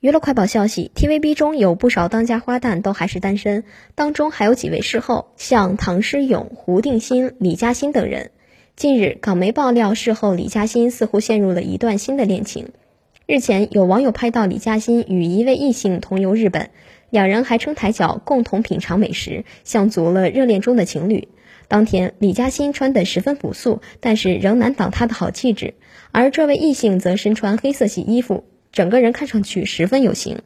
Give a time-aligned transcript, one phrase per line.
[0.00, 8.30] 娱乐快报消息：TVB 中有不少当家花旦都还是单身，当中还有几位事后，像唐诗咏、胡定欣、李嘉欣等人。
[8.76, 12.70] 近日，港媒爆料，事后李嘉欣似乎陷入了一段新的恋情。
[13.26, 16.70] 日前，有网友拍到李嘉欣与一位异性同游日本，
[17.10, 21.28] 两人还撑台脚共同品尝美食，像足了热恋中的情侣。
[21.68, 25.74] 当天，李嘉欣穿得十分朴素，但是仍难挡她的好气质，
[26.10, 28.44] 而这位异性则身穿黑色系衣服。
[28.72, 30.40] 整个人看上去十分有型。